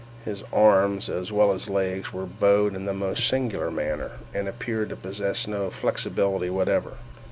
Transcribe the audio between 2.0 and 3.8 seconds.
were bowed in the most singular